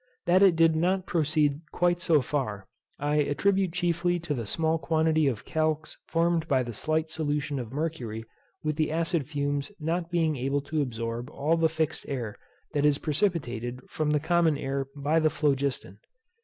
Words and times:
That 0.25 0.41
it 0.41 0.55
did 0.55 0.75
not 0.75 1.05
proceed 1.05 1.61
quite 1.71 2.01
so 2.01 2.21
far, 2.23 2.65
I 2.97 3.17
attribute 3.17 3.73
chiefly 3.73 4.17
to 4.21 4.33
the 4.33 4.47
small 4.47 4.79
quantity 4.79 5.27
of 5.27 5.45
calx 5.45 5.99
formed 6.07 6.47
by 6.47 6.63
the 6.63 6.73
slight 6.73 7.11
solution 7.11 7.59
of 7.59 7.71
mercury 7.71 8.23
with 8.63 8.77
the 8.77 8.91
acid 8.91 9.27
fumes 9.27 9.71
not 9.79 10.09
being 10.09 10.37
able 10.37 10.61
to 10.61 10.81
absorb 10.81 11.29
all 11.29 11.55
the 11.55 11.69
fixed 11.69 12.07
air 12.09 12.35
that 12.73 12.83
is 12.83 12.97
precipitated 12.97 13.79
from 13.89 14.09
the 14.09 14.19
common 14.19 14.57
air 14.57 14.87
by 14.95 15.19
the 15.19 15.29
phlogiston. 15.29 15.99